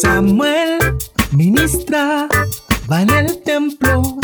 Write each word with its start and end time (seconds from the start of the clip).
Samuel 0.00 0.78
ministra, 1.32 2.28
va 2.88 3.02
en 3.02 3.10
el 3.10 3.42
templo. 3.42 4.16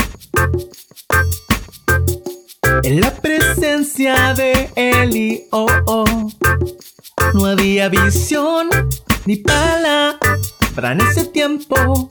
En 2.85 3.01
la 3.01 3.11
presencia 3.11 4.35
de 4.35 4.71
Eli, 4.77 5.49
oh, 5.51 5.67
oh, 5.87 6.31
no 7.33 7.47
había 7.47 7.89
visión 7.89 8.69
ni 9.27 9.35
palabra 9.35 10.21
en 10.93 11.01
ese 11.01 11.25
tiempo. 11.25 12.09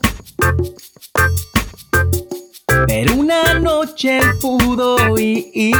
Pero 2.86 3.14
una 3.14 3.58
noche 3.60 4.18
él 4.18 4.38
pudo 4.42 5.16
ir, 5.16 5.74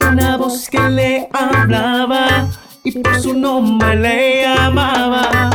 una 0.00 0.36
voz 0.36 0.68
que 0.68 0.80
le 0.90 1.28
hablaba 1.32 2.50
y 2.84 2.92
por 2.92 3.18
su 3.20 3.32
nombre 3.32 3.96
le 3.96 4.42
llamaba. 4.42 5.50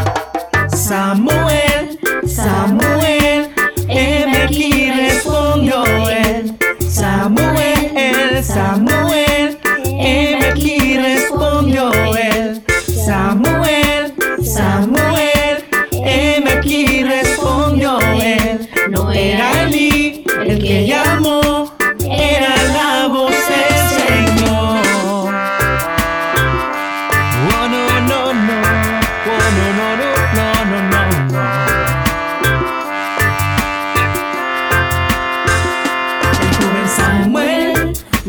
Samuel, 0.76 2.00
Samuel, 2.26 3.52
heme 3.88 4.38
aquí 4.44 4.90
respondió 4.90 5.84
él. 6.10 6.58
Samuel, 6.88 8.44
Samuel, 8.44 9.60
heme 9.86 10.46
aquí 10.48 10.98
respondió 10.98 11.92
él. 12.18 12.64
Samuel, 13.06 14.14
Samuel, 14.44 15.64
heme 15.92 16.52
aquí 16.52 17.04
respondió 17.04 18.00
él. 18.00 18.68
No 18.90 19.12
era 19.12 19.66
Eli 19.66 20.24
el 20.48 20.60
que 20.60 20.88
llamó, 20.88 21.39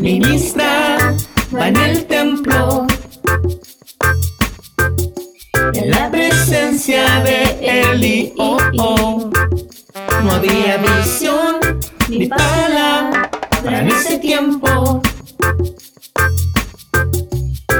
ministra, 0.01 1.15
va 1.53 1.67
en 1.67 1.77
el 1.77 2.05
templo. 2.05 2.87
En 5.73 5.91
la 5.91 6.09
presencia 6.09 7.21
de 7.21 7.57
Eli, 7.61 8.33
oh, 8.37 8.57
oh. 8.79 9.31
No 10.23 10.31
había 10.31 10.77
visión 10.77 11.55
ni 12.09 12.27
palabra 12.27 13.29
en 13.63 13.87
ese 13.89 14.17
tiempo. 14.17 15.01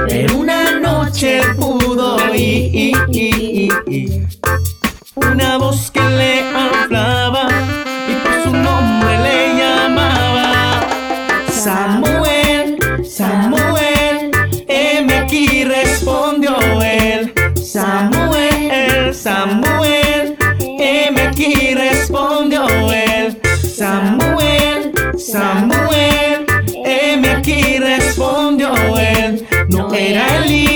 Pero 0.07 0.37
una 0.37 0.79
noche 0.79 1.41
pudo 1.57 2.17
ir 2.33 3.71
una 5.15 5.57
voz 5.57 5.91
que 5.91 6.01
le 6.01 6.41
hablaba 6.41 7.50
No 30.01 30.07
era 30.07 30.70